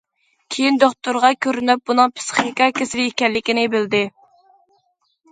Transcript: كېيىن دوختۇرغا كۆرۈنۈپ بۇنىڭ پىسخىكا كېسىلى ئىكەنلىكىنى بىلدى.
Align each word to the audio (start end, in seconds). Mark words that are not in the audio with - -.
كېيىن 0.53 0.77
دوختۇرغا 0.83 1.29
كۆرۈنۈپ 1.45 1.83
بۇنىڭ 1.91 2.13
پىسخىكا 2.19 2.69
كېسىلى 2.79 3.05
ئىكەنلىكىنى 3.11 3.65
بىلدى. 3.75 4.01